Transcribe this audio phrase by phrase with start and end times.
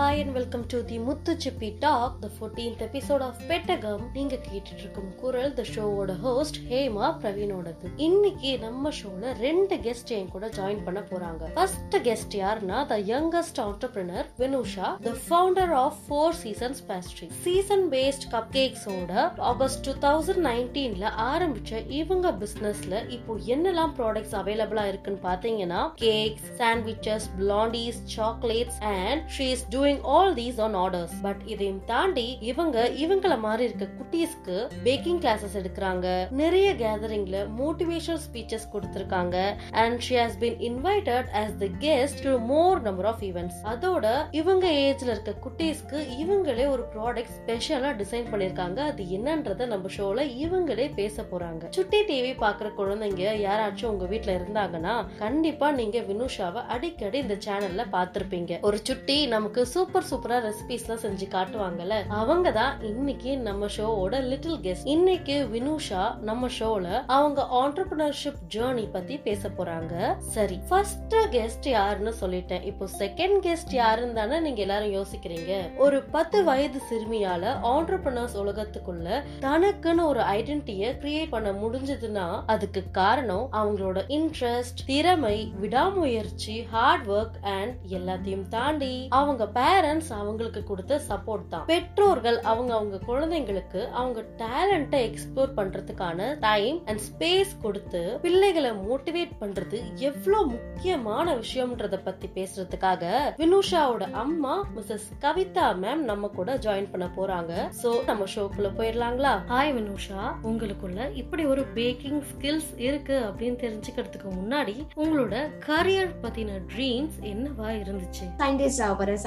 [0.00, 4.78] Hi and welcome to the Muthu Sippi talk the 14th episode of Pettagam நீங்க கேட்டுட்டு
[4.78, 7.86] இருக்கும் குரல் த ஷோவோட ஹோஸ்ட் ஹேமா பிரவீனோடது.
[7.96, 11.42] இன்னைக்கு நம்ம ஷோல ரெண்டு கெஸ்ட் என் கூட ஜாயின் பண்ண போறாங்க.
[11.56, 18.26] ஃபர்ஸ்ட் கெஸ்ட் யாருன்னா the youngest entrepreneur Vinusha the founder of four seasons pastry season paste
[18.32, 25.82] cup கேக்ஸோட August two thousand நைன்டீன்ல ஆரம்பிச்ச இவங்க பிசினஸ்ல இப்போ என்னெல்லாம் ப்ராடக்ட்ஸ் அவைலபிளா இருக்குன்னு பாத்தீங்கன்னா
[26.06, 32.38] cakes sandwiches blondies chocolates and she is doing all these on orders but இதையும் தாண்டி
[32.40, 36.06] இவங்க இவங்கள மாதிரி இருக்க குட்டீஸ்க்கு பேக்கிங் கிளாஸஸ் எடுக்கிறாங்க.
[36.30, 39.56] நிறைய கேதரிங்ல மோட்டிவேஷனல் ஸ்பீச்சஸ் கொடுத்திருக்காங்க.
[39.70, 44.66] And she has been invited as the guest to more number of events அதோட இவங்க
[44.70, 51.22] ஏஜ்ல இருக்க குட்டீஸ்க்கு இவங்களே ஒரு ப்ராடக்ட் ஸ்பெஷலா டிசைன் பண்ணிருக்காங்க அது என்னன்றத நம்ம ஷோல இவங்களே பேச
[51.22, 51.64] போறாங்க.
[51.70, 58.60] சுட்டி டிவி பாக்குற குழந்தைங்க யாராச்சும் உங்க வீட்ல இருந்தாங்கன்னா கண்டிப்பா நீங்க வினுஷாவை அடிக்கடி இந்த சேனல்ல பாத்திருப்பீங்க
[58.60, 64.58] ஒரு சுட்டி நமக்கு சூப்பர் சூப்பரா ரெசிபிஸ் எல்லாம் செஞ்சு காட்டுவாங்கல்ல அவங்க தான் இன்னைக்கு நம்ம ஷோவோட லிட்டில்
[64.64, 69.94] கெஸ்ட் இன்னைக்கு வினுஷா நம்ம ஷோல அவங்க ஆண்டர்பிரினர்ஷிப் ஜேர்னி பத்தி பேச போறாங்க.
[70.34, 72.66] சரி ஃபர்ஸ்ட் கெஸ்ட் யாருன்னு சொல்லிட்டேன்.
[72.70, 75.52] இப்போ செகண்ட் கெஸ்ட் யாருன்னு தானே நீங்க எல்லாரும் யோசிக்கிறீங்க?
[75.84, 82.26] ஒரு பத்து வயது சிறுமியால ஆண்டர்பிரினர்ஸ் உலகத்துக்குள்ள தனக்குன்னு ஒரு ஐடென்டிட்டியை கிரியேட் பண்ண முடிஞ்சதுன்னா
[82.56, 91.00] அதுக்கு காரணம் அவங்களோட இன்ட்ரெஸ்ட் திறமை விடாமுயற்சி ஹார்ட் ஒர்க் அண்ட் எல்லாத்தையும் தாண்டி அவங்க பேரண்ட்ஸ் அவங்களுக்கு கொடுத்த
[91.08, 91.64] சப்போர்ட் தான்.
[91.64, 99.96] பெற்றோர்கள் அவங்க அவங்க குழந்தைங்களுக்கு அவங்க டேலண்ட்டை எக்ஸ்ப்ளோர் பண்றதுக்கான டைம் அண்ட் ஸ்பேஸ் கொடுத்து பிள்ளைகளை மோட்டிவேட் பண்றது
[99.96, 103.04] எவ்வளவு முக்கியமான விஷயம்ன்றத பத்தி பேசுறதுக்காக
[103.36, 107.52] வினுஷாவோட அம்மா மிஸ்ஸஸ் கவிதா மேம் நம்ம கூட ஜாயின் பண்ண போறாங்க.
[107.82, 109.32] சோ நம்ம ஷோக்குள்ள போயிடலாங்களா?
[109.48, 110.22] ஹாய் வினுஷா.
[110.42, 118.26] உங்களுக்குள்ள இப்படி ஒரு பேக்கிங் ஸ்கில்ஸ் இருக்கு அப்படின்னு தெரிஞ்சுக்கிறதுக்கு முன்னாடி உங்களோட கரியர் பத்தின ட்ரீம்ஸ் என்னவா இருந்துச்சு?
[118.38, 119.18] சயின்டிஸ்ட் ஆக போறேன்.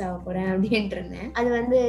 [0.00, 1.28] ஆக போறேன் அப்படின்ட்டு இருந்தேன்.
[1.32, 1.80] அது வந்து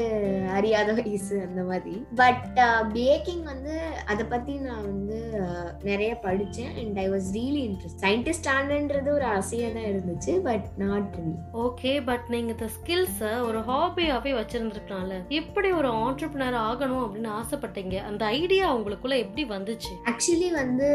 [0.58, 1.96] அறியாத வயசு அந்த மாதிரி.
[2.16, 2.46] பட்
[2.94, 3.76] பேக்கிங் வந்து
[4.06, 6.74] அதை பத்தி நான் வந்து uh, நிறைய படிச்சேன்.
[6.82, 11.94] And I was really interest scientist ஆனன்றது ஒரு ஆசையா தான் இருந்துச்சு but not really okay
[12.10, 15.16] but நீங்க இந்த ஸ்கில்ஸ ஒரு ஹாபியாவே வச்சிருந்திருக்கலாம்ல.
[15.40, 17.96] எப்படி ஒரு ஆண்டர்பிரினர் ஆகணும் அப்படின்னு ஆசைப்பட்டீங்க.
[18.10, 19.94] அந்த ஐடியா உங்களுக்குள்ள எப்படி வந்துச்சு?
[20.12, 20.90] ஆக்சுவலி வந்து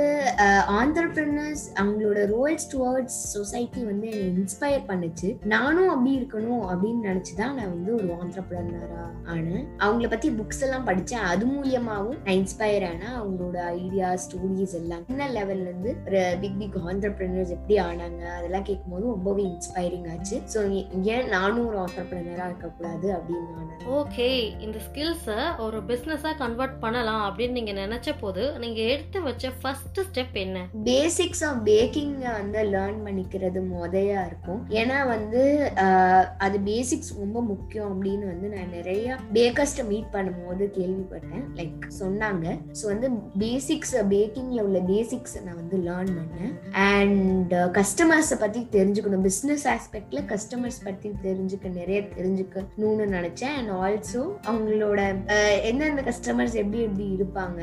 [0.81, 5.29] ஆண்டர்பிரினர்ஸ் அவங்களோட ரோல்ஸ் டுவர்ட்ஸ் சொசைட்டி வந்து என்னை இன்ஸ்பயர் பண்ணுச்சு.
[5.55, 9.65] நானும் அப்படி இருக்கணும் அப்படின்னு நினைச்சுதான் நான் வந்து ஒரு ஆண்டர்பிரினரா ஆனேன்.
[9.79, 11.27] அவங்கள பத்தி புக்ஸ் எல்லாம் படிச்சேன்.
[11.33, 13.15] அது மூலியமாவும் நான் இன்ஸ்பயர் ஆனேன்.
[13.21, 15.05] அவங்களோட ஐடியா ஸ்டோரிஸ் எல்லாம்.
[15.07, 18.23] சின்ன லெவல்ல இருந்து ஒரு பிக் பிக் ஆண்டர்பிரினர்ஸ் எப்படி ஆனாங்க?
[18.39, 20.39] அதெல்லாம் கேட்கும்போது ரொம்பவே இன்ஸ்பைரிங் ஆச்சு.
[20.55, 20.59] ஸோ
[21.15, 23.67] ஏன் நானும் ஒரு ஆண்டர்பிரினரா இருக்கக்கூடாது அப்படின்னு நான்
[23.99, 24.29] ஓகே
[24.67, 25.35] இந்த ஸ்கில்ஸ
[25.67, 30.59] ஒரு பிசினஸா கன்வெர்ட் பண்ணலாம் அப்படின்னு நீங்க நினைச்ச போது நீங்க எடுத்து வச்ச ஃபர்ஸ்ட் ஸ்டெப் என்ன?
[30.85, 34.61] பேசிக்ஸ் ஆஃப் பேக்கிங் வந்து லேர்ன் பண்ணிக்கிறது முதையா இருக்கும்.
[34.81, 35.43] ஏன்னா வந்து
[36.39, 41.43] அது பேசிக்ஸ் ரொம்ப முக்கியம் அப்படின்னு வந்து நான் நிறைய பேக்கர்ஸ்ட மீட் பண்ணும்போது கேள்விப்பட்டேன்.
[41.59, 42.47] லைக் சொன்னாங்க.
[42.79, 43.09] ஸோ வந்து
[43.43, 46.53] பேசிக்ஸ் பேக்கிங்ல உள்ள பேசிக்ஸ் நான் வந்து லேர்ன் பண்ணேன்.
[46.53, 49.27] Uh, அண்ட் கஸ்டமர்ஸை பத்தி தெரிஞ்சுக்கணும்.
[49.29, 53.55] பிஸ்னஸ் ஆஸ்பெக்ட்ல கஸ்டமர்ஸ் பத்தி தெரிஞ்சுக்க நிறைய தெரிஞ்சுக்கணும்னு நினைச்சேன்.
[53.59, 54.23] அண்ட் ஆல்சோ
[54.53, 55.01] அவங்களோட
[55.37, 57.61] uh, எந்தெந்த கஸ்டமர்ஸ் எப்படி எப்படி இருப்பாங்க?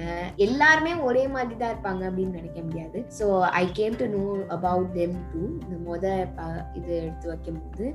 [0.48, 3.02] எல்லாருமே ஒரே மாதிரி தான் இருப்பாங்க அப்படின்னு நினைக்க முடியாது.
[3.20, 3.28] So
[3.64, 4.24] I came to know
[4.60, 6.06] about them too இந்த மொத
[6.78, 7.86] இது எடுத்து வைக்கும் போது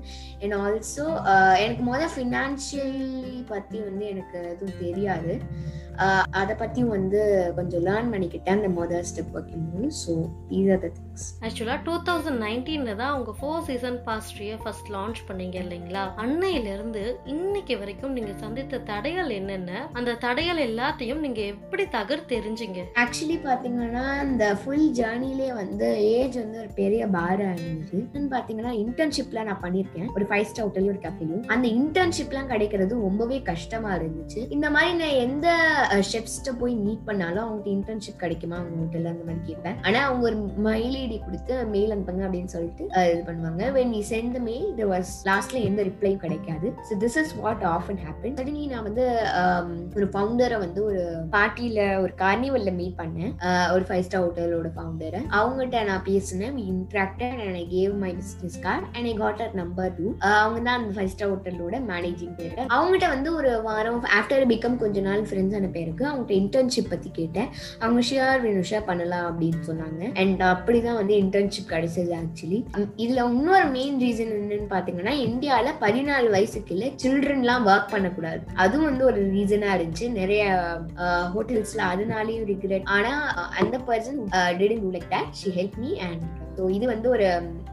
[0.43, 5.41] அண்ட் ஆல்சோ Uh, எனக்கு முதல்ல ஃபினான்ஷியலி பற்றி வந்து எனக்கு எதுவும் தெரியாது.
[6.41, 7.21] அதை பற்றியும் வந்து
[7.57, 10.13] கொஞ்சம் லேர்ன் பண்ணிக்கிட்டேன் அந்த மொதல் ஸ்டெப் வைக்கும்போது so
[10.51, 11.23] these are the things.
[11.47, 16.05] ஆக்சுவலா டூ தௌசண்ட் நைன்டீன்ல தான் உங்க ஃபோர் சீசன் பாஸ்ட்ரிய ஃபர்ஸ்ட் லான்ச் பண்ணீங்க இல்லைங்களா?
[16.25, 17.03] அன்னையில இருந்து
[17.35, 19.73] இன்னைக்கு வரைக்கும் நீங்க சந்தித்த தடைகள் என்னென்ன?
[19.99, 26.59] அந்த தடைகள் எல்லாத்தையும் நீங்க எப்படி தகர்த்து தெரிஞ்சீங்க ஆக்சுவலி பார்த்தீங்கன்னா இந்த ஃபுல் ஜேர்னிலே வந்து ஏஜ் வந்து
[26.65, 31.47] ஒரு பெரிய பாரா இருந்துச்சு இன்னும் பார்த்தீங்கன்னா இன்டர்ன்ஷிப்லாம் நான் பண்ணியிருக்கேன் ஒரு ஃபைவ் ஸ்டார் ஹோட்டல் ஒரு கஃபேலையும்
[31.55, 34.41] அந்த இன்டர்ன்ஷிப்லாம் கிடைக்கிறது ரொம்பவே கஷ்டமா இருந்துச்சு.
[34.57, 35.49] இந்த மாதிரி நான் எந்த
[36.11, 39.77] ஷெஃப்ஸ்ட்ட போய் மீட் பண்ணாலும் அவங்களுக்கு இன்டர்ன்ஷிப் கிடைக்குமா அவங்க ஹோட்டல்ல அந்த மாதிரி கேட்பேன்.
[39.87, 43.63] ஆனா அவங்க ஒரு மெயில் ஐடி கொடுத்து மெயில் அனுப்புங்க அப்படின்னு சொல்லிட்டு இது பண்ணுவாங்க.
[43.77, 46.69] வென் நீ சென்ட் மெயில் இது வாஸ் லாஸ்ட்ல எந்த ரிப்ளையும் கிடைக்காது.
[46.89, 49.07] So this is what of and happen suddenly நான் வந்து
[49.99, 51.03] ஒரு ஃபவுண்டரை வந்து ஒரு
[51.37, 53.33] பார்ட்டியில ஒரு கார்னிவல்ல மீட் பண்ணேன்.
[53.75, 56.57] ஒரு ஃபைவ் ஸ்டார் ஹோட்டலோட ஃபவுண்டரை அவங்ககிட்ட நான் பேசினேன்.
[56.73, 60.07] Interacted and I gave my business card and I got at number two
[60.43, 64.99] அவங்க தான் அந்த ஃபைவ் ஸ்டார் ஹோட்டலோட மேனேஜிங் டேரக்டர் அவங்ககிட்ட வந்து ஒரு வாரம் ஆஃப்டர் பிகம் கொஞ்ச
[65.09, 66.05] நாள் ஃப்ரெண்ட்ஸ் அனுப்பி பேருக்கு.
[66.07, 67.49] அவங்ககிட்ட இன்டர்ன்ஷிப் பத்தி கேட்டேன்.
[67.79, 70.03] அவங்க ஷியார் வேணுஷா பண்ணலாம் அப்படின்னு சொன்னாங்க.
[70.15, 72.61] அண்ட் அப்படிதான் வந்து இன்டர்ன்ஷிப் கிடைச்சது ஆக்சுவலி
[72.97, 78.41] இதுல இன்னொரு மெயின் ரீசன் என்னன்னு பாத்தீங்கன்னா இந்தியால பதினாலு வயசுக்குள்ள சில்ட்ரன்லாம் ஒர்க் பண்ணக்கூடாது.
[78.55, 80.11] அதுவும் வந்து ஒரு ரீசனா இருந்துச்சு.
[80.11, 80.45] நிறைய
[81.35, 83.13] ஹோட்டல்ஸ்ல அதனாலேயும் ரிக்ரெட் ஆனா
[83.61, 84.21] அந்த person
[84.59, 86.23] didn't like that she help me and
[86.61, 87.27] so இது வந்து ஒரு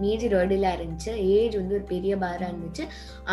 [0.03, 1.11] மேஜர் வேர்டிலா இருந்துச்சு.
[1.37, 2.83] ஏஜ் வந்து ஒரு பெரிய பாராக இருந்துச்சு.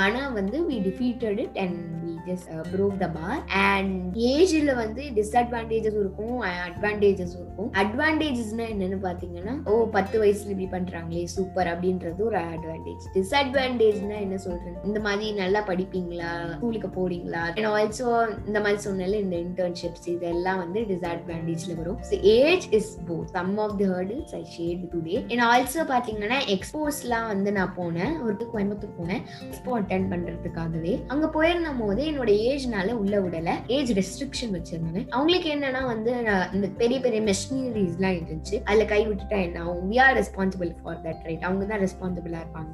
[0.02, 5.98] ஆனா வந்து we defeated it and we just prove the bar and ஏஜ்ல வந்து டிஸ்அட்வான்டேஜஸ்
[6.02, 7.68] இருக்கும் அட்வான்டேஜஸ் இருக்கும்.
[7.82, 14.80] அட்வான்டேஜஸ்னா என்னன்னு பாத்தீங்கன்னா ஓ பத்து வயசுல இப்படி பண்றாங்களே சூப்பர் அப்படின்றது ஒரு அட்வான்டேஜ் டிஸ்அட்வான்டேஜ்னா என்ன சொல்றேன்
[14.88, 16.32] இந்த மாதிரி நல்லா படிப்பீங்களா?
[16.56, 17.42] ஸ்கூலுக்கு போறீங்களா?
[17.56, 18.08] அண்ட் ஆல்சோ
[18.48, 22.00] இந்த மாதிரி சொன்னால இந்த இன்டர்ன்ஷிப்ஸ் இதெல்லாம் வந்து டிஸ்அட்வான்டேஜ்ல வரும்.
[22.10, 27.28] So age is both some of the hurdles I shared today and also பாத்தீங்கன்னா எக்ஸ்போஸ்லாம்
[27.32, 28.14] வந்து நான் போனேன்.
[28.24, 29.22] ஒரு கோயம்புத்தூர் போனேன்.
[29.46, 30.92] எக்ஸ்போ அட்டன் பண்றதுக்காகவே.
[31.12, 33.52] அங்க போயிருந்த போது என்னோட ஏஜ்னால உள்ள விடல.
[33.76, 38.56] ஏஜ் ரெஸ்ட்ரிக்ஷன் வச்சிருந்தாங்க அவங்களுக்கு என்னன்னா வந்து நான் இந்த பெரிய பெரிய மெஷினரிஸ் எல்லாம் இருந்துச்சு.
[38.68, 42.70] அதுல கை விட்டுட்டா என்ன ஆகும் we are responsible for that right அவங்க தான் ரெஸ்பான்சிபிளா இருப்பாங்க.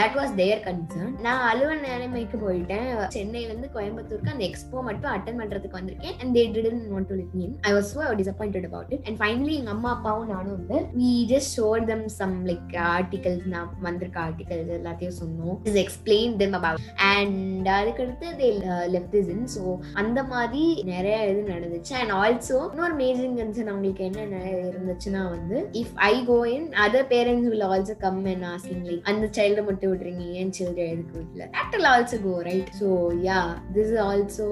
[0.00, 2.88] தட் வாஸ் தேர் கன்சர்ன் நான் அலுவல் நிலைமைக்கு போயிட்டேன்.
[3.16, 6.16] சென்னை வந்து கோயம்புத்தூருக்கு அந்த எக்ஸ்போ மட்டும் அட்டன் பண்றதுக்கு வந்திருக்கேன்.
[6.20, 9.54] And they didn't not to lit mean I was so disappointed about it and finally
[9.60, 14.70] எங்க அம்மா அப்பாவும் நானும் வந்து we just showed them some like articles நான் வந்திருக்க ஆர்டிகல்ஸ்
[14.78, 15.56] எல்லாத்தையும் சொன்னோம்.
[15.68, 18.48] Is explain them about and அதுக்கடுத்து they
[18.94, 19.62] left is in so
[20.02, 20.62] அந்த மாதிரி
[20.92, 21.94] நிறைய இது நடந்துச்சு.
[22.00, 27.50] அண்ட் ஆல்சோ இன்னொரு மேஜிங் கன்சர்ன் அவங்களுக்கு என்ன இருந்துச்சுன்னா வந்து if I go in other parents
[27.54, 31.48] will also come and asking like அந்த சைல்டு மட்டும் விடுறீங்க ஏன் சில்ட்ரன் எதுக்கு விடல?
[31.58, 32.90] That will also go right so
[33.28, 33.40] yeah
[33.76, 34.48] this is also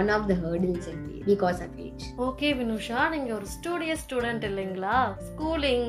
[0.00, 4.96] one of the hurdles in because of age okay Vinusha நீங்க ஒரு studio student இல்லைங்களா?
[5.28, 5.86] Schooling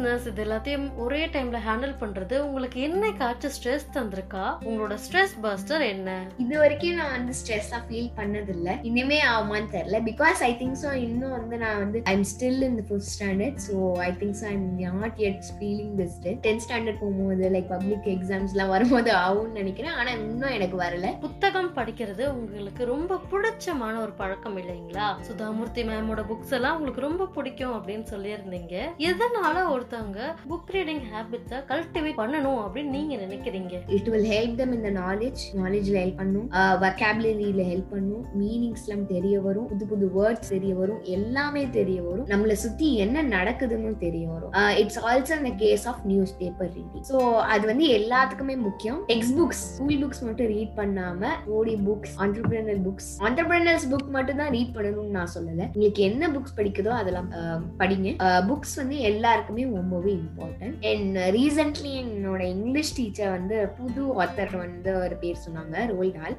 [0.00, 4.44] business இது எல்லாத்தையும் ஒரே டைம்ல ஹேண்டில் பண்றது உங்களுக்கு என்னைக்காச்சும் ஸ்ட்ரெஸ் தந்திருக்கா?
[4.68, 6.10] உங்களோட ஸ்ட்ரெஸ் பஸ்டர் என்ன?
[6.42, 8.68] இது வரைக்கும் நான் வந்து ஸ்ட்ரெஸ்ஸா ஃபீல் பண்ணதில்ல.
[8.90, 9.98] இனிமே ஆகுமான்னு தெரியல.
[10.08, 13.74] பிகாஸ் ஐ திங்க் ஸோ இன்னும் வந்து நான் வந்து I am still in food standard so
[14.06, 14.64] I think so I'm
[15.04, 16.16] not yet feeling this
[16.46, 19.94] tenth standard போகும்போது லைக் பப்ளிக் எக்ஸாம்ஸ்லாம் வரும்போது ஆகும்னு நினைக்கிறேன்.
[20.00, 21.12] ஆனா இன்னும் எனக்கு வரல.
[21.26, 25.10] புத்தகம் படிக்கிறது உங்களுக்கு ரொம்ப பிடிச்சமான ஒரு பழக்கம் இல்லைங்களா?
[25.28, 28.74] சுதாமூர்த்தி மேமோட புக்ஸ் எல்லாம் உங்களுக்கு ரொம்ப பிடிக்கும் அப்படின்னு சொல்லியிருந்தீங்க.
[29.10, 29.56] எதனால
[29.90, 33.72] ஒருத்தவங்க புக் ரீடிங் ஹேபிட்ஸை கல்டிவேட் பண்ணணும் அப்படின்னு நீங்க நினைக்கிறீங்க?
[33.96, 36.44] இட் வில் ஹெல்ப் தம் இந்த நாலேஜ் நாலேஜ்ல ஹெல்ப் பண்ணும்.
[36.58, 38.22] Uh, வொக்காபுலரியில ஹெல்ப் பண்ணும்.
[38.40, 39.66] மீனிங்ஸ் எல்லாம் தெரிய வரும்.
[39.70, 41.00] புது புது வேர்ட்ஸ் தெரிய வரும்.
[41.16, 42.26] எல்லாமே தெரிய வரும்.
[42.32, 44.52] நம்மள சுத்தி என்ன நடக்குதுன்னு தெரிய வரும்.
[44.82, 46.04] இட்ஸ் ஆல்சோ இந்த case of
[46.42, 47.18] newspaper reading so
[47.54, 49.00] அது வந்து எல்லாத்துக்குமே முக்கியம்.
[49.10, 54.54] டெக்ஸ்ட் புக்ஸ் ஸ்கூல் புக்ஸ் மட்டும் ரீட் பண்ணாம audio books entrepreneur books entrepreneurs book மட்டும் தான்
[54.58, 55.60] ரீட் பண்ணணும்னு நான் சொல்லல.
[55.74, 58.08] உங்களுக்கு என்ன புக்ஸ் படிக்குதோ அதெல்லாம் uh, படிங்க.
[58.28, 64.92] Uh, புக்ஸ் வந்து எல்லாருக்குமே ரொம்பவே இம்பார்ட்டன்ட் அண்ட் ரீசென்ட்லி என்னோட இங்கிலீஷ் டீச்சர் வந்து புது ஆத்தர் வந்து
[65.04, 66.36] ஒரு பேர் சொன்னாங்க ரோல் டால்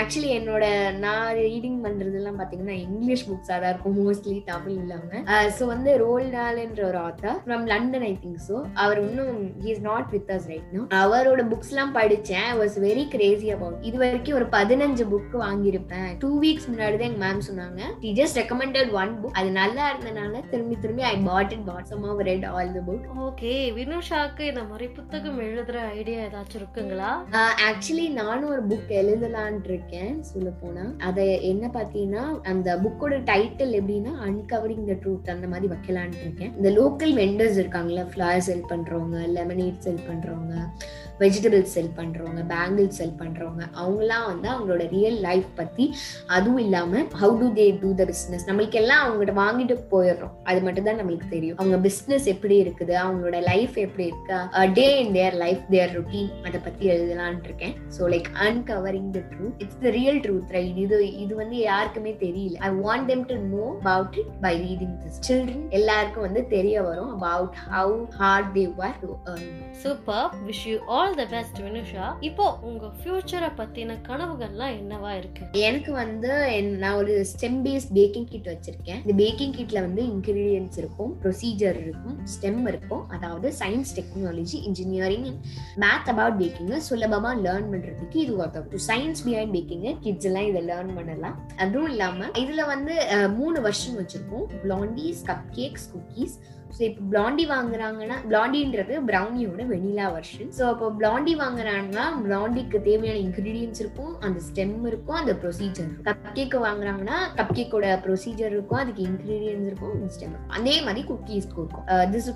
[0.00, 0.64] ஆக்சுவலி என்னோட
[1.04, 5.10] நான் ரீடிங் பண்றதுலாம் பாத்தீங்கன்னா இங்கிலீஷ் புக்ஸா தான் இருக்கும் மோஸ்ட்லி தமிழ் இல்லாம.
[5.34, 9.38] Uh, ஸோ வந்து ரோல்டால் என்ற ஒரு author from London I think so அவர் இன்னும்
[9.70, 13.96] is not with us right no அவரோட புக்ஸ் எல்லாம் படிச்சேன் வாஸ் வெரி கிரேசி அபவுட் இது
[14.04, 16.10] வரைக்கும் ஒரு பதினஞ்சு புக் வாங்கியிருப்பேன்.
[16.24, 17.80] டூ வீக்ஸ் முன்னாடி தான் எங்க மேம் சொன்னாங்க.
[18.20, 22.22] ஜஸ்ட் ரெக்கமெண்டட் ஒன் புக் அது நல்லா இருந்தனால திரும்பி திரும்பி I bought it bought some of
[22.30, 27.10] read all the book okay வினுஷாக்கு இந்த மாதிரி புத்தகம் எழுதுற ஐடியா ஏதாச்சும் இருக்குங்களா?
[27.68, 30.84] ஆக்சுவலி நானும் ஒரு புக் எழுதலான் இருக்கேன் சொல்ல போனா.
[31.08, 36.52] அத என்ன பாத்தீங்கன்னா அந்த புக்கோட டைட்டில் எப்படின்னா அன்கவரிங் த ட்ரூத் அந்த மாதிரி வைக்கலான் இருக்கேன்.
[36.56, 40.54] இந்த லோக்கல் வெண்டர்ஸ் இருக்காங்கல்ல ஃபிளவர் செல் பண்றவங்க லெமனேட் செல் பண்றவங்க
[41.18, 45.84] வெஜிடபிள்ஸ் செல் பண்றவங்க பேங்கிள்ஸ் செல் பண்றவங்க அவங்கலாம் வந்து அவங்களோட ரியல் லைஃப் பத்தி
[46.36, 50.34] அதுவும் இல்லாம how to they do the business நம்மளுக்கு எல்லாம் அவங்ககிட்ட வாங்கிட்டு போயிடுறோம்.
[50.50, 51.58] அது மட்டும் தான் நம்மளுக்கு தெரியும்.
[51.60, 56.58] அவங்க பிஸ்னஸ் எப்படி இருக்குது அவங்களோட லைஃப் எப்படி இருக்கு டே இன் தேர் லைஃப் தேர் ருட்டீன் அதை
[56.66, 57.74] பத்தி எழுதலான் இருக்கேன்.
[57.96, 62.56] So like uncovering the truth it's the real truth right இது இது வந்து யாருக்குமே தெரியல.
[62.68, 67.12] I want them to know about it by reading this children எல்லாருக்கும் வந்து தெரிய வரும்
[67.18, 69.10] about how hard they were to
[69.84, 75.42] super wish you all the best Vinusha இப்போ உங்க ஃபியூச்சரை பத்தின கனவுகள்லாம் என்னவா இருக்கு?
[75.68, 76.32] எனக்கு வந்து
[76.82, 79.00] நான் ஒரு ஸ்டெம் பேஸ்ட் பேக்கிங் கிட் வச்சிருக்கேன்.
[79.04, 82.16] இந்த பேக்கிங் கிட்ல வந்து இன்கிரீடியன்ஸ் இருக்கும் ப்ரொசீஜர் இருக்கும்.
[82.34, 83.08] ஸ்டெம் இருக்கும்.
[83.08, 85.40] அதாவது science technology engineering
[85.76, 90.94] math about baking சுலபமா லேர்ன் பண்றதுக்கு இது work science behind baking kids எல்லாம் இதை லேர்ன்
[90.94, 91.36] பண்ணலாம்.
[91.56, 92.94] அதுவும் இல்லாம இதுல வந்து
[93.36, 94.46] மூணு வருஷன் வச்சிருக்கோம்.
[94.64, 96.36] Blondies cup cakes cookies
[96.76, 103.80] so இப்போ பிளாண்டி வாங்குறாங்கன்னா பிளாண்டின்றது ப்ரௌனியோட வெனிலா வெர்ஷன் ஸோ அப்போ பிளாண்டி வாங்குறாங்கன்னா பிளாண்டிக்கு தேவையான இன்க்ரீடியன்ஸ்
[103.84, 109.66] இருக்கும் அந்த ஸ்டெம் இருக்கும் அந்த ப்ரொசீஜர் கப் கேக் வாங்குறாங்கன்னா கப் கேக்கோட ப்ரொசீஜர் இருக்கும் அதுக்கு இன்க்ரீடியன்ஸ்
[109.70, 111.86] இருக்கும் ஸ்டெம் அதே மாதிரி குக்கீஸ் இருக்கும்.
[112.14, 112.28] This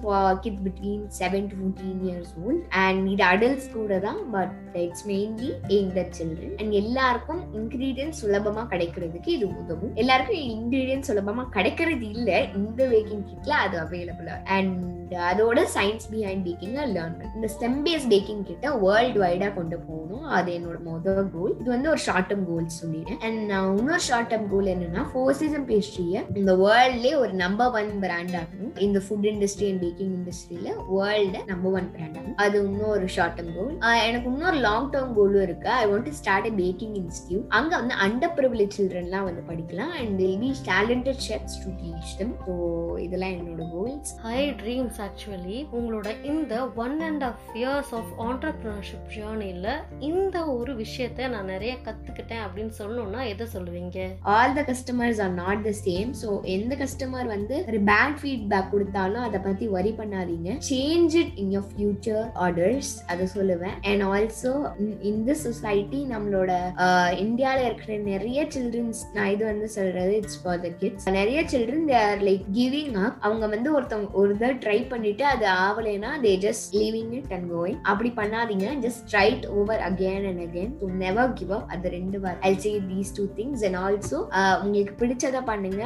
[0.45, 4.55] kids between seven to fifteen years old and இது அடல்ட்ஸ் கூட தான் but
[4.85, 9.93] it's mainly aim the children and எல்லாருக்கும் இன்க்ரீடியன்ஸ் சுலபமா கிடைக்கிறதுக்கு இது உதவும்.
[9.95, 16.85] எல்லாருக்கும் இன்க்ரீடியன்ஸ் சுலபமா கிடைக்கிறது இல்லை இந்த பேக்கிங் கிட்ல அது அவைலபிள் அண்ட் அதோட சயின்ஸ் பிஹைண்ட் பேக்கிங்கை
[16.97, 20.27] லேர்ன் இந்த ஸ்டெம் பேஸ் பேக்கிங் கிட்ட வேர்ல்டு வைடா கொண்டு போகணும்.
[20.37, 24.31] அது என்னோட மொதல் கோல் இது வந்து ஒரு ஷார்ட் டேர்ம் கோல் சொல்லிடுறேன் அண்ட் நான் இன்னொரு ஷார்ட்
[24.33, 29.29] டேர்ம் கோல் என்னன்னா ஃபோர் சீசன் பேஸ்ட்ரியை இந்த வேர்ல்ட்லேயே ஒரு நம்பர் ஒன் பிராண்ட் ஆகணும் இந்த ஃபுட்
[29.33, 33.75] இண்டஸ்ட்ரி அண்ட் பேக்கிங் இண்டஸ்ட்ரியில வேர்ல்டு நம்பர் ஒன் பிராண்ட் ஆகும் அது இன்னொரு ஷார்ட் டேர்ம் கோல்
[34.09, 35.71] எனக்கு இன்னொரு லாங் டேர்ம் கோலும் இருக்கு.
[35.81, 39.93] I want to start a baking institute அங்க வந்து அண்டர் ப்ரிவிலேஜ் சில்ட்ரன்லாம் வந்து படிக்கலாம்.
[40.01, 42.55] And will be talented chefs to teach them so
[43.07, 49.69] இதெல்லாம் என்னோட கோல்ஸ் ஹை ட்ரீம்ஸ் ஆக்சுவலி உங்களோட இந்த one and half years of entrepreneurship ஜேர்னியில்
[50.09, 53.99] இந்த ஒரு விஷயத்த நான் நிறைய கற்றுக்கிட்டேன் அப்படின்னு சொல்லணும்னா எதை சொல்லுவீங்க?
[54.35, 59.27] All the customers are not the same so எந்த கஸ்டமர் வந்து ஒரு பேட் ஃபீட்பேக் கொடுத்தாலும்
[59.29, 60.57] அதை பற்றி வரி பண்ணாதீங்க.
[60.71, 63.77] Change it in your future orders அதை சொல்லுவேன்.
[63.93, 64.53] அண்ட் ஆல்சோ
[65.13, 66.51] இந்த சொசைட்டி நம்மளோட
[66.87, 71.89] uh, இந்தியாவில் இருக்கிற நிறைய சில்ட்ரன்ஸ் நான் இது வந்து சொல்றது இட்ஸ் ஃபார் த கிட்ஸ் நிறைய children
[71.93, 76.33] they are like giving up அவங்க வந்து ஒருத்தவங்க ஒரு தடவை ட்ரை பண்ணிட்டு அது ஆகலைன்னா they
[76.47, 78.67] just leaving it and going அப்படி பண்ணாதீங்க.
[78.85, 82.73] Just try it over again and again to never give up அது ரெண்டு what I say
[82.93, 84.21] these two things and also
[84.65, 85.85] உங்களுக்கு பிடிச்சதை பண்ணுங்க.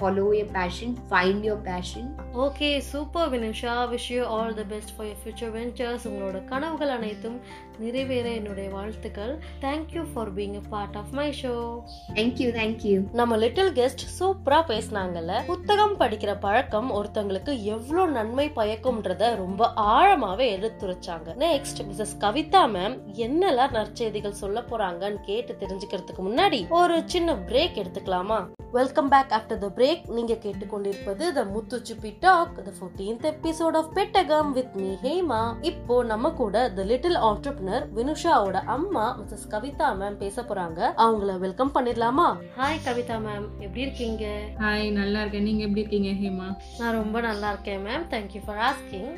[0.00, 2.08] Follow your passion find your passion
[2.46, 7.38] okay super Vinusha wish you all the best for your future ventures உங்களோட கனவுகள் அனைத்தும்
[7.78, 9.38] நிறைவேற என்னுடைய வாழ்த்துக்கள்.
[9.60, 11.80] Thank you for being a part of my show
[12.14, 15.44] thank you thank you நம்ம little guest சூப்பரா பேசினாங்கல்ல.
[15.46, 21.34] புத்தகம் படிக்கிற பழக்கம் ஒருத்தங்களுக்கு எவ்வளவு நன்மை பயக்கும்ன்றத ரொம்ப ஆழமாவே எடுத்துரைச்சாங்க.
[21.38, 28.46] நெக்ஸ்ட் மிஸ்ஸஸ் கவிதா மேம் என்னெல்லாம் நற்செய்திகள் சொல்ல போறாங்கன்னு கேட்டு தெரிஞ்சுக்கிறதுக்கு முன்னாடி ஒரு சின்ன பிரேக் எடுத்துக்கலாமா?
[28.70, 33.94] Welcome back after the break நீங்க கேட்டுக்கொண்டிருப்பது the Muthu Suppi talk the fourteenth episode of
[33.94, 40.16] Pettagam with me Hema இப்போ நம்ம கூட த லிட்டில் ஆண்டர்பிரினர் வினுஷாவோட அம்மா மிஸ்ஸஸ் கவிதா மேம்
[40.16, 40.92] பேச போறாங்க.
[40.96, 42.36] அவங்கள வெல்கம் பண்ணிடலாமா?
[42.58, 44.24] ஹாய் கவிதா மேம் எப்படி இருக்கீங்க?
[44.58, 45.42] ஹாய் நல்லா இருக்கேன்.
[45.42, 46.56] நீங்க எப்படி இருக்கீங்க ஹேமா?
[46.78, 49.10] நான் ரொம்ப நல்லா இருக்கேன் ma'am thank you for asking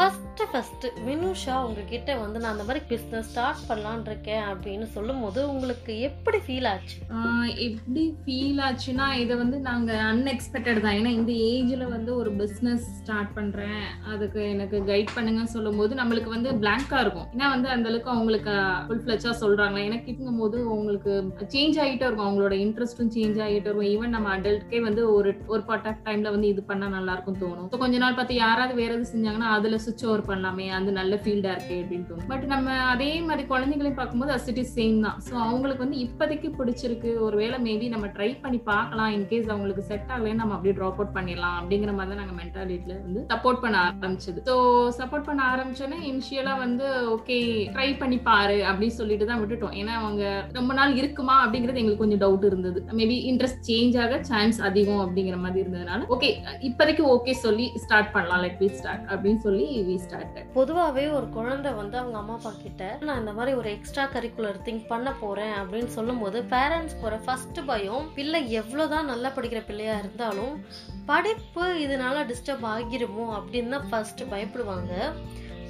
[0.00, 5.92] first first Vinusha உங்ககிட்ட வந்து நான் அந்த மாதிரி பிஸ்னஸ் ஸ்டார்ட் பண்ணலான் இருக்கேன் அப்படின்னு சொல்லும்போது உங்களுக்கு
[6.06, 6.96] எப்படி ஃபீல் ஆச்சு?
[7.66, 10.96] எப்படி ஃபீல் ஆச்சுன்னா இதை வந்து நாங்கள் அன்எக்ஸ்பெக்டட் தான்.
[11.00, 16.52] ஏன்னா இந்த ஏஜில் வந்து ஒரு பிஸ்னஸ் ஸ்டார்ட் பண்ணுறேன் அதுக்கு எனக்கு கைட் பண்ணுங்கன்னு சொல்லும்போது நம்மளுக்கு வந்து
[16.62, 17.28] பிளாங்காக இருக்கும்.
[17.34, 18.54] ஏன்னா வந்து அந்த அளவுக்கு அவங்களுக்கு
[18.86, 21.12] ஃபுல் ஃபிளச்சாக சொல்கிறாங்க எனக்கு இருக்கும் போது உங்களுக்கு
[21.56, 22.26] சேஞ்ச் ஆகிட்டே இருக்கும்.
[22.28, 23.90] அவங்களோட இன்ட்ரெஸ்ட்டும் சேஞ்ச் ஆகிட்டே இருக்கும்.
[23.92, 27.70] ஈவன் நம்ம அடல்ட்கே வந்து ஒரு ஒரு பார்ட் ஆஃப் டைமில் வந்து இது பண்ணால் நல்லாயிருக்கும் தோணும்.
[27.74, 31.52] So கொஞ்ச நாள் பார்த்து யாராவது வேற எது செஞ்சாங்கன்னா அதில் சுவிச் ஓவர் பண்ணலாமே அது நல்ல ஃபீல்டா
[31.54, 32.28] இருக்கு அப்படின்னு தோணும்.
[32.32, 35.16] பட் நம்ம அதே மாதிரி குழந்தைகளையும் பார்க்கும்போது அசிட்டி சேம் தான்.
[35.26, 37.10] ஸோ அவங்களுக்கு வந்து இப்போதைக்கு பிடிச்சிருக்கு.
[37.26, 39.10] ஒருவேளை மேபி நம்ம ட்ரை பண்ணி பார்க்கலாம்.
[39.16, 41.56] இன்கேஸ் அவங்களுக்கு செட் ஆகலைன்னு நம்ம அப்படியே ட்ராப் அவுட் பண்ணிடலாம்.
[41.60, 44.42] அப்படிங்கிற மாதிரி தான் நாங்கள் மென்டாலிட்டியில வந்து சப்போர்ட் பண்ண ஆரம்பிச்சது.
[44.50, 44.56] ஸோ
[45.00, 47.38] சப்போர்ட் பண்ண ஆரம்பிச்சோன்னே இனிஷியலா வந்து ஓகே
[47.74, 49.74] ட்ரை பண்ணி பாரு அப்படின்னு சொல்லிட்டு தான் விட்டுட்டோம்.
[49.82, 50.22] ஏன்னா அவங்க
[50.58, 52.80] ரொம்ப நாள் இருக்குமா அப்படிங்கிறது எங்களுக்கு கொஞ்சம் டவுட் இருந்தது.
[53.00, 56.32] மேபி இன்ட்ரெஸ்ட் சேஞ்ச் ஆக சான்ஸ் அதிகம் அப்படிங்கிற மாதிரி இருந்ததுனால ஓகே
[56.70, 58.42] இப்போதைக்கு ஓகே சொல்லி ஸ்டார்ட் பண்ணலாம்.
[58.46, 59.66] லெட் வி ஸ்டார்ட் அப்படின்னு சொல்லி
[60.52, 64.86] பொதுவாகவே ஒரு குழந்தை வந்து அவங்க அம்மா அப்பா கிட்ட நான் இந்த மாதிரி ஒரு எக்ஸ்ட்ரா கரிக்குலர் திங்
[64.88, 70.64] பண்ண போறேன் அப்படின்னு சொல்லும்போது பேரண்ட்ஸ் போற ஃபர்ஸ்ட் பயம் பிள்ளை எவ்வளவுதான் நல்லா படிக்கிற பிள்ளையா இருந்தாலும்
[71.06, 74.92] படிப்பு இதனால டிஸ்டர்ப் ஆகிருமோ அப்படின்னு தான் ஃபர்ஸ்ட் பயப்படுவாங்க.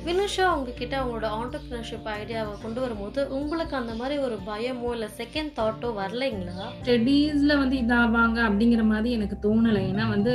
[0.05, 5.89] வினுஷா உங்ககிட்ட அவங்களோட ஆண்டர்பிரினர்ஷிப் ஐடியாவை கொண்டு வரும்போது உங்களுக்கு அந்த மாதிரி ஒரு பயமோ இல்லை செகண்ட் தாட்டோ
[5.99, 6.67] வரலைங்களா?
[6.83, 9.83] ஸ்டடீஸ்ல வந்து இதாவாங்க அப்படிங்கிற மாதிரி எனக்கு தோணலை.
[9.93, 10.33] ஏன்னா வந்து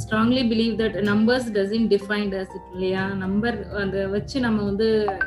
[0.00, 3.02] strongly believe that numbers doesn't defined us it இல்லையா?
[3.22, 4.86] நம்பர் அந்த வச்சு நம்ம வந்து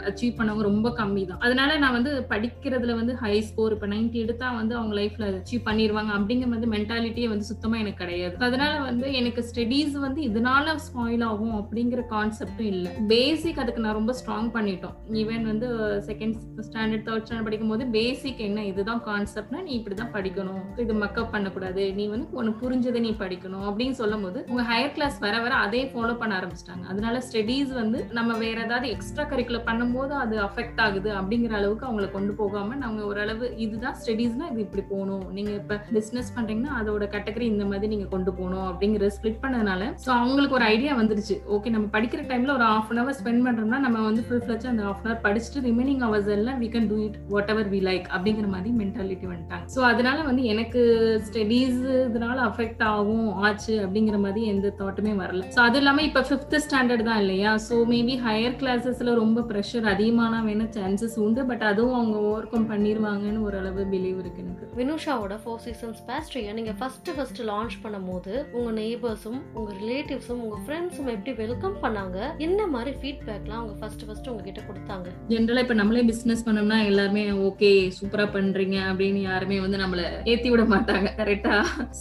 [0.09, 4.47] அச்சீவ் பண்ணவங்க ரொம்ப கம்மி தான் அதனால நான் வந்து படிக்கிறதுல வந்து ஹை ஸ்கோர் இப்போ நைன்டி எடுத்தா
[4.59, 8.35] வந்து அவங்க லைஃப்ல அச்சீவ் பண்ணிடுவாங்க அப்படிங்கிற வந்து மென்டாலிட்டியே வந்து சுத்தமா எனக்கு கிடையாது.
[8.49, 12.91] அதனால வந்து எனக்கு ஸ்டடீஸ் வந்து இதனால ஸ்பாயில் ஆகும் அப்படிங்கிற கான்செப்டும் இல்லை.
[13.13, 14.95] பேசிக் அதுக்கு நான் ரொம்ப ஸ்ட்ராங் பண்ணிட்டோம்.
[15.23, 15.67] ஈவன் வந்து
[16.09, 16.37] செகண்ட்
[16.67, 20.63] ஸ்டாண்டர்ட் தேர்ட் ஸ்டாண்டர்ட் படிக்கும் போது பேசிக் என்ன இதுதான் கான்செப்ட்னா நீ இப்படிதான் படிக்கணும்.
[20.85, 21.85] இது மக்கப் பண்ணக்கூடாது.
[21.99, 25.81] நீ வந்து உனக்கு புரிஞ்சதை நீ படிக்கணும் அப்படின்னு சொல்லும் போது உங்க ஹையர் கிளாஸ் வர வர அதே
[25.91, 26.86] ஃபாலோ பண்ண ஆரம்பிச்சிட்டாங்க.
[26.91, 32.08] அதனால ஸ்டடீஸ் வந்து நம்ம வேற ஏதாவது எக்ஸ்ட்ரா கரிக்குலர் பண்ணும்போது அது அஃபெக்ட் ஆகுது அப்படிங்கிற அளவுக்கு அவங்கள
[32.15, 35.25] கொண்டு போகாம நாங்க ஓரளவு இதுதான் ஸ்டடீஸ்னா இது இப்படி போகணும்.
[35.38, 40.12] நீங்க இப்ப பிசினஸ் பண்றீங்கன்னா அதோட கேட்டகரி இந்த மாதிரி நீங்க கொண்டு போகணும் அப்படிங்கிற ஸ்பிளிட் பண்ணதுனால ஸோ
[40.20, 41.38] அவங்களுக்கு ஒரு ஐடியா வந்துருச்சு.
[41.58, 44.84] ஓகே நம்ம படிக்கிற டைம்ல ஒரு ஹாஃப் அன் அவர் ஸ்பெண்ட் பண்றோம்னா நம்ம வந்து ஃபுல் ஃபிளச் அந்த
[44.89, 47.17] ஹாஃப் அன் அவர் படிச்சுட்டு ரிமைனிங் அவர்ஸ் எல்லாம் we can do it
[47.55, 49.65] whatever we like அப்படிங்கிற மாதிரி மென்டாலிட்டி வந்துட்டாங்க.
[49.75, 50.84] ஸோ அதனால வந்து எனக்கு
[51.29, 51.79] ஸ்டடீஸ்
[52.10, 55.43] இதனால அஃபெக்ட் ஆகும் ஆச்சு அப்படிங்கிற மாதிரி எந்த தாட்டுமே வரல.
[55.55, 57.51] ஸோ அது இல்லாம இப்ப ஃபிஃப்த் ஸ்டாண்டர்ட் தான் இல்லையா?
[57.67, 62.67] ஸோ மேபி ஹையர் கிளாஸஸ்ல ரொம்ப ப்ரெஷர் அதிகமான வேணா சான்சஸ் உண்டு பட் அதுவும் அவங்க ஓவர் கம்
[62.71, 64.67] பண்ணிருவாங்கன்னு ஓரளவு பிலீவ் இருக்கு எனக்கு.
[64.79, 71.12] வினுஷாவோட ஃபோர் சீசன்ஸ் பேஸ்ட்ரியை நீங்க ஃபர்ஸ்ட் ஃபர்ஸ்ட் லான்ச் பண்ணும்போது உங்க நெய்பர்ஸும் உங்க ரிலேட்டிவ்ஸும் உங்க ஃப்ரெண்ட்ஸும்
[71.15, 72.17] எப்படி வெல்கம் பண்ணாங்க?
[72.48, 75.07] என்ன மாதிரி ஃபீட்பேக்லாம் அவங்க ஃபர்ஸ்ட் ஃபர்ஸ்ட் உங்ககிட்ட கொடுத்தாங்க?
[75.33, 80.01] ஜென்ரலா இப்ப நம்மளே பிசினஸ் பண்ணோம்னா எல்லாருமே ஓகே சூப்பரா பண்றீங்க அப்படின்னு யாருமே வந்து நம்மள
[80.33, 81.07] ஏத்தி விட மாட்டாங்க.
[81.21, 81.55] கரெக்டா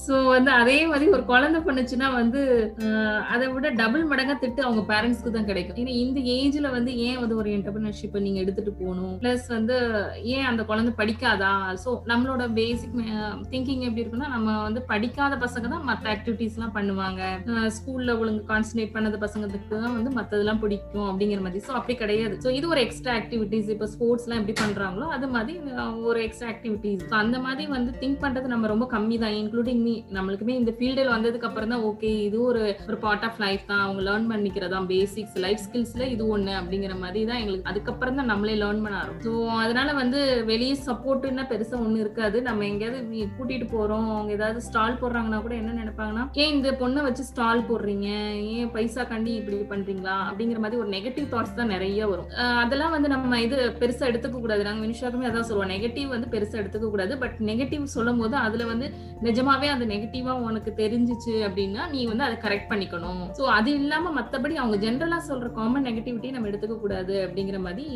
[0.05, 2.43] சோ வந்து அதே மாதிரி ஒரு குழந்தை பண்ணுச்சுன்னா வந்து வந்து
[3.35, 5.79] அதை விட டபுள் மடங்கா திட்டு அவங்க பேரண்ட்ஸ்க்கு தான் கிடைக்கும்.
[5.83, 9.15] ஏன்னா இந்த ஏஜ்ல வந்து ஏன் வந்து ஒரு என்டர்பிரினர்ஷிப் நீங்க எடுத்துட்டு போகணும்?
[9.23, 9.77] பிளஸ் வந்து
[10.35, 11.53] ஏன் அந்த குழந்தை படிக்காதா?
[11.85, 12.95] சோ நம்மளோட பேசிக்
[13.53, 17.21] திங்கிங் எப்படி இருக்குன்னா நம்ம வந்து படிக்காத பசங்க தான் மத்த ஆக்டிவிட்டிஸ் எல்லாம் பண்ணுவாங்க.
[17.79, 21.65] ஸ்கூல்ல ஒழுங்கு கான்சென்ட்ரேட் பண்ணாத பசங்களுக்கு தான் வந்து மத்ததெல்லாம் பிடிக்கும் அப்படிங்கிற மாதிரி.
[21.69, 22.37] சோ அப்படி கிடையாது.
[22.47, 25.57] சோ இது ஒரு எக்ஸ்ட்ரா ஆக்டிவிட்டிஸ் இப்ப ஸ்போர்ட்ஸ் எல்லாம் எப்படி பண்றாங்களோ அது மாதிரி
[26.11, 29.37] ஒரு எக்ஸ்ட்ரா ஆக்டிவிட்டிஸ் அந்த மாதிரி வந்து திங்க் பண்றது நம்ம ரொம்ப கம்மி தான்.
[29.43, 33.65] இன்க்ளூடிங் மீ நம்மளுக்குமே இந்த ஃபீல்டில் வந்ததுக்கு அப்புறம் தான் ஓகே இது ஒரு ஒரு பார்ட் ஆஃப் லைஃப்
[33.71, 33.83] தான்.
[33.85, 38.57] அவங்க லேர்ன் பண்ணிக்கிறதா பேசிக்ஸ் லைஃப் ஸ்கில்ஸ்ல இது ஒண்ணு அப்படிங்கிற மாதிரி தான் எங்களுக்கு அதுக்கப்புறம் தான் நம்மளே
[38.63, 39.27] லேர்ன் பண்ண ஆரம்பிச்சோம்.
[39.29, 40.21] ஸோ அதனால வந்து
[40.53, 42.39] வெளியே சப்போர்ட்னா பெருசா ஒண்ணு இருக்காது.
[42.49, 44.09] நம்ம எங்கேயாவது கூட்டிட்டு போறோம்.
[44.17, 48.09] அவங்க ஏதாவது ஸ்டால் போடுறாங்கன்னா கூட என்ன நினைப்பாங்கன்னா ஏன் இந்த பொண்ணை வச்சு ஸ்டால் போடுறீங்க?
[48.57, 50.17] ஏன் பைசா கண்டி இப்படி பண்றீங்களா?
[50.31, 52.29] அப்படிங்கிற மாதிரி ஒரு நெகட்டிவ் தாட்ஸ் தான் நிறைய வரும்.
[52.65, 54.63] அதெல்லாம் வந்து நம்ம இது பெருசா எடுத்துக்க கூடாது.
[54.69, 55.73] நாங்க வினிஷாக்குமே அதான் சொல்லுவோம்.
[55.75, 57.13] நெகட்டிவ் வந்து பெருசா எடுத்துக்க கூடாது.
[57.23, 58.87] பட் நெகட்டிவ் சொல்லும் போது அதுல வந்து
[59.27, 63.23] நிஜமாவே அது நெகட்டிவா உனக்கு தெரிஞ்சிச்சு அப்படின்னா நீ வந்து அதை கரெக்ட் பண்ணிக்கணும்.
[63.39, 67.87] ஸோ அது இல்லாம மத்தபடி அவங்க ஜென்ரலா சொல்ற காமன் நெகட்டிவிட்டி நம்ம எடுத்துக்க கூடாது அப்படிங்கிற மாதிரி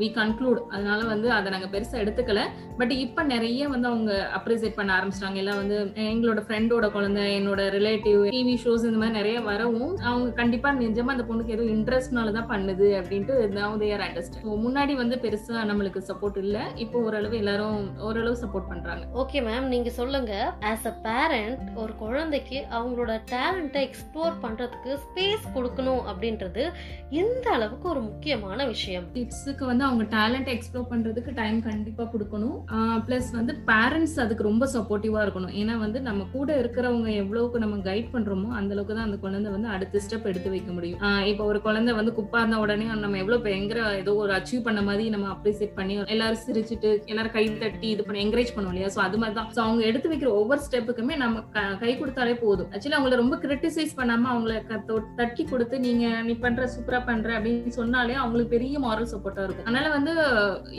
[0.00, 2.42] வி கன்க்ளூட் அதனால வந்து அதை நாங்க பெருசா எடுத்துக்கல.
[2.80, 5.40] பட் இப்ப நிறைய வந்து அவங்க அப்ரிசியேட் பண்ண ஆரம்பிச்சிட்டாங்க.
[5.44, 5.78] எல்லாம் வந்து
[6.12, 11.26] எங்களோட ஃப்ரெண்டோட குழந்தை என்னோட ரிலேட்டிவ் டிவி ஷோஸ் இந்த மாதிரி நிறைய வரவும் அவங்க கண்டிப்பா நிஜமா அந்த
[11.30, 14.02] பொண்ணுக்கு ஏதோ இன்ட்ரெஸ்ட்னால தான் பண்ணுது அப்படின்ட்டு now they are
[14.64, 16.58] முன்னாடி வந்து பெருசா நம்மளுக்கு சப்போர்ட் இல்ல.
[16.84, 19.02] இப்போ ஓரளவு எல்லாரும் ஓரளவு சப்போர்ட் பண்றாங்க.
[19.22, 20.32] ஓகே மேம் நீங்க சொல்லுங்க.
[20.70, 26.62] ஆஸ் அ பேரண்ட் ஒரு குழந்தைக்கு அவங்களோட டேலண்ட்டை எக்ஸ்ப்ளோர் பண்ணுறதுக்கு ஸ்பேஸ் கொடுக்கணும் அப்படின்றது
[27.18, 29.06] எந்த அளவுக்கு ஒரு முக்கியமான விஷயம்.
[29.14, 32.56] கிட்ஸுக்கு வந்து அவங்க டேலண்ட்டை எக்ஸ்ப்ளோர் பண்ணுறதுக்கு டைம் கண்டிப்பாக கொடுக்கணும்.
[33.06, 35.54] ப்ளஸ் வந்து பேரண்ட்ஸ் அதுக்கு ரொம்ப சப்போர்ட்டிவாக இருக்கணும்.
[35.54, 40.00] ஏன்னா வந்து நம்ம கூட இருக்கிறவங்க எவ்வளவுக்கு நம்ம கைட் பண்ணுறோமோ அந்தளவுக்கு தான் அந்த குழந்தை வந்து அடுத்த
[40.04, 41.00] ஸ்டெப் எடுத்து வைக்க முடியும்.
[41.24, 45.08] இப்போ ஒரு குழந்தை வந்து குப்பா இருந்த உடனே நம்ம எவ்வளோ பயங்கர ஏதோ ஒரு அச்சீவ் பண்ண மாதிரி
[45.08, 48.90] நம்ம அப்ரிசியேட் பண்ணி எல்லாரும் சிரிச்சுட்டு எல்லாரும் கை தட்டி இது பண்ணி என்கரேஜ் பண்ணுவோம் இல்லையா?
[48.94, 52.70] ஸோ அது மாதிரி தான் ஸோ அவங்க எடுத்து வைக்கிற ஒவ்வொரு ஸ்டெப்புக்குமே நம்ம க- கை கொடுத்தாலே போதும்.
[52.72, 54.54] ஆக்சுவலி அவங்கள ரொம்ப கிரிட்டிசைஸ் பண்ணாம அவங்கள
[55.18, 59.66] தட்டி கொடுத்து நீங்க நீ பண்ற சூப்பரா பண்ற அப்படின்னு சொன்னாலே அவங்களுக்கு பெரிய மாரல் சப்போர்ட்டா இருக்கும்.
[59.68, 60.12] அதனால வந்து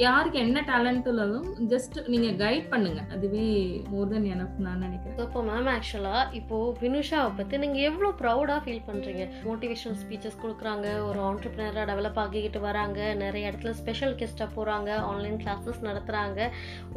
[0.05, 3.01] யாருக்கு என்ன டேலண்ட் உள்ளதும் ஜஸ்ட் நீங்க கைட் பண்ணுங்க.
[3.15, 3.45] அதுவே
[3.91, 5.17] மோர் தென் எனஃப் நான் நினைக்கிறேன்.
[5.25, 9.25] இப்போ மேம் ஆக்சுவலா இப்போ வினுஷாவை பத்தி நீங்க எவ்வளவு ப்ரௌடா ஃபீல் பண்றீங்க?
[9.47, 15.81] மோட்டிவேஷனல் ஸ்பீச்சஸ் கொடுக்குறாங்க ஒரு ஆண்டர்பிரினரா டெவலப் ஆகிக்கிட்டு வராங்க நிறைய இடத்துல ஸ்பெஷல் கெஸ்டா போறாங்க ஆன்லைன் கிளாஸஸ்
[15.89, 16.39] நடத்துறாங்க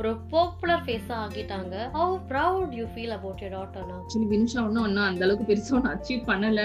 [0.01, 5.09] ஒரு பாப்புலர் ஃபேஸா ஆகிட்டாங்க how proud you feel about your daughter actually Vinusha ஒன்றும் ஒன்றும்
[5.09, 6.61] அந்த அளவுக்கு பெருசா ஒன்றும் அச்சீவ் பண்ணல.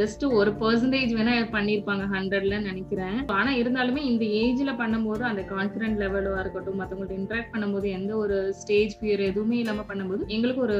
[0.00, 3.18] ஜஸ்ட் ஒரு பர்சன்டேஜ் வேணா பண்ணிருப்பாங்க ஹண்ட்ரட்ல நினைக்கிறேன்.
[3.38, 8.94] ஆனா இருந்தாலுமே இந்த ஏஜ்ல பண்ணும்போது அந்த கான்பிடன்ட் லெவலா இருக்கட்டும் மத்தவங்கள்ட்ட இன்டராக்ட் பண்ணும்போது எந்த ஒரு ஸ்டேஜ்
[8.98, 10.78] ஃபியர் எதுவுமே இல்லாம பண்ணும்போது எங்களுக்கு ஒரு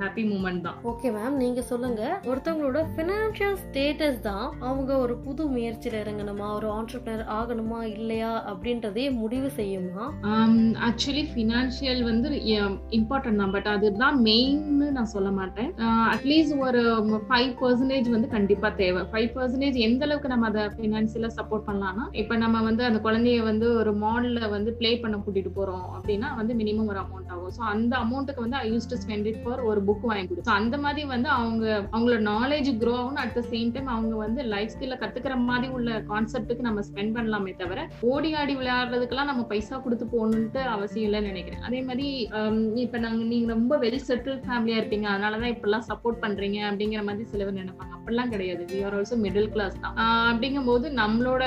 [0.00, 0.78] ஹாப்பி மூமெண்ட் தான்.
[0.92, 2.02] ஓகே மேம் நீங்க சொல்லுங்க.
[2.30, 6.48] ஒருத்தவங்களோட ஃபினான்ஷியல் ஸ்டேட்டஸ் தான் அவங்க ஒரு புது முயற்சியில இறங்கணுமா?
[6.58, 7.80] ஒரு ஆண்டர்பிரினர் ஆகணுமா?
[7.96, 8.32] இல்லையா?
[8.52, 10.04] அப்படின்றதே முடிவு செய்யுமா?
[10.88, 12.28] ஆக்சுவலி ஃபினான்ஷியல் வந்து
[12.98, 13.54] இம்பார்ட்டன்ட் தான்.
[13.56, 15.70] பட் அதுதான் மெயின்னு நான் சொல்ல மாட்டேன்.
[16.14, 16.82] அட்லீஸ்ட் ஒரு
[17.28, 19.02] ஃபைவ் பர்சன்டேஜ் வந்து கண்டிப்பா தேவை.
[19.12, 23.66] ஃபைவ் பர்சன்டேஜ் எந்த அளவுக்கு நம்ம அதை ஃபினான்ஷியலா சப்போர்ட் பண்ணலாம்னா இப்ப நம்ம வந்து அந்த குழந்தைய வந்து
[23.80, 27.52] ஒரு மாடல்ல வந்து ப்ளே பண்ண கூட்டிட்டு போறோம் அப்படின்னா வந்து மினிமம் ஒரு அமௌண்ட் ஆகும்.
[27.58, 30.76] ஸோ அந்த அமௌண்ட்டுக்கு வந்து I use to spend it for ஒரு புக் வாங்கி கொடுத்து அந்த
[30.84, 34.98] மாதிரி வந்து அவங்க அவங்களோட நாலேஜ் க்ரோ ஆகும் அட் த சேம் டைம் அவங்க வந்து லைஃப் ஸ்கில்ல
[35.02, 37.80] கத்துக்கிற மாதிரி உள்ள கான்செப்ட்டுக்கு நம்ம ஸ்பெண்ட் பண்ணலாமே தவிர
[38.12, 41.62] ஓடி ஆடி விளையாடுறதுக்கெல்லாம் நம்ம பைசா கொடுத்து போகணுன்ட்டு அவசியம் இல்லைன்னு நினைக்கிறேன்.
[41.68, 42.06] அதே மாதிரி
[42.84, 45.06] இப்ப நாங்க நீங்க ரொம்ப வெல் செட்டில் ஃபேமிலியா இருப்பீங்க.
[45.12, 47.95] அதனாலதான் இப்பெல்லாம் சப்போர்ட் பண்றீங்க அப்படிங்கிற மாதிரி சிலவர் நினைப்பாங்க.
[48.06, 48.62] அப்படிலாம் கிடையாது.
[48.72, 49.94] We are also middle class தான்.
[50.32, 51.44] அப்படிங்கும் போது நம்மளோட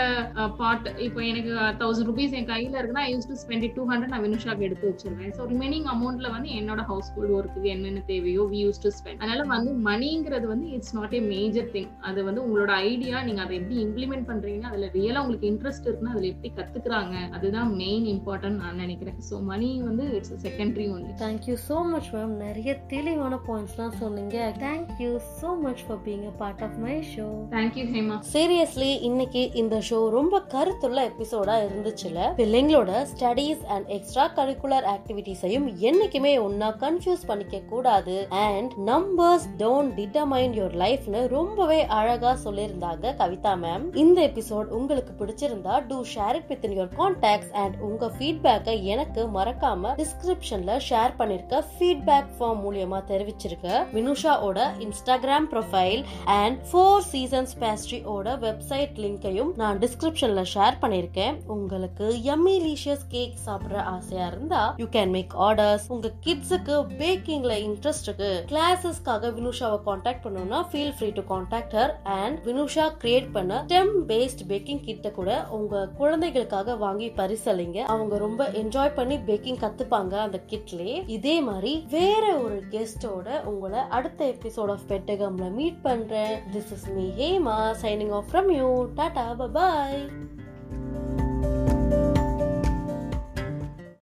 [0.58, 4.24] பார்ட் இப்போ எனக்கு தௌசண்ட் ருபீஸ் என் கையில இருக்குன்னா I use to spend two hundred நான்
[4.26, 5.32] வினுஷாக்கு எடுத்து வச்சிருவேன்.
[5.38, 9.45] ஸோ ரிமைனிங் அமௌண்ட்ல வந்து என்னோட ஹவுஸ் ஹோல்ட் ஒர்க்குக்கு என்னென்ன தேவையோ வி யூஸ் டு ஸ்பெண்ட் அதனால
[9.54, 13.80] வந்து மணிங்கிறது வந்து it's not a major thing அது வந்து உங்களோட ஐடியா நீங்க அதை எப்படி
[13.86, 19.17] இம்ப்ளிமெண்ட் பண்றீங்க அதுல ரியலா உங்களுக்கு இன்ட்ரெஸ்ட் இருக்குன்னா அதுல எப்படி கத்துக்கிறாங்க அதுதான் மெயின் இம்பார்ட்டன்ட் நான் நினைக்கிறேன்.
[19.30, 24.38] ஸோ மணி வந்து it's secondary only thank you so much ma'am நிறைய தெளிவான பாயிண்ட்ஸ்லாம் சொன்னீங்க.
[24.65, 29.76] Thank you so much for being a part of my show thank you Hema seriously இன்னைக்கு இந்த
[29.90, 32.20] ஷோ ரொம்ப கருத்துள்ள எபிசோடா இருந்துச்சுல?
[32.38, 38.28] பிள்ளைங்களோட ஸ்டடீஸ் அண்ட் எக்ஸ்ட்ரா கரிக்குலர் ஆக்டிவிட்டிஸையும் என்னைக்குமே ஒன்னா கன்ஃபியூஸ் பண்ணிக்க கூடாது.
[38.30, 45.88] And numbers don't determine your லைஃப்னு ரொம்பவே அழகா சொல்லியிருந்தாங்க கவிதா மேம் இந்த எபிசோட் உங்களுக்கு பிடிச்சிருந்தா
[45.88, 52.34] do share it with your contacts and உங்க ஃபீட்பேக்கை எனக்கு மறக்காம டிஸ்கிரிப்ஷன்ல ஷேர் பண்ணிருக்க ஃபீட்பேக்
[52.40, 53.86] ஃபார்ம் மூலியமா தெரிவிச்சிருக்க.
[53.94, 56.04] வினுஷாவோட Instagram profile
[56.39, 63.78] and Four Seasons பேஸ்ட்ரியோட website லிங்கையும் நான் டிஸ்கிரிப்ஷன்ல ஷேர் பண்ணிருக்கேன் உங்களுக்கு யம்மி லீஷியஸ் கேக் சாப்பிடுற
[63.93, 70.62] ஆசையா இருந்தா யூ கேன் மேக் ஆர்டர்ஸ் உங்க கிட்ஸுக்கு பேக்கிங்ல இன்ட்ரெஸ்ட் இருக்கு கிளாஸஸ்க்காக வினுஷாவை காண்டாக்ட் பண்ணணும்னா
[70.69, 75.75] feel free to contact her and Vinusha create பண்ண ஸ்டெம் பேஸ்ட் பேக்கிங் கிட்ட கூட உங்க
[75.99, 82.60] குழந்தைகளுக்காக வாங்கி பரிசலிங்க அவங்க ரொம்ப என்ஜாய் பண்ணி பேக்கிங் கத்துப்பாங்க அந்த கிட்லே இதே மாதிரி வேற ஒரு
[82.71, 86.29] கெஸ்டோட உங்களை அடுத்த எபிசோட் ஆஃப் பெட்டகம்ல மீட் பண்றேன்.
[86.52, 88.94] This is me, Hema, signing off from you.
[88.96, 91.29] Tata, bye bye.